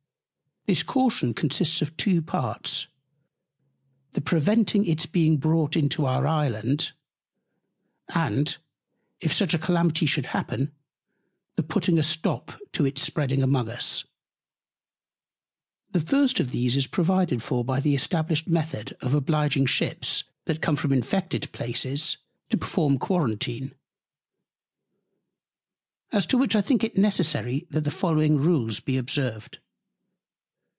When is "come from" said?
20.61-20.93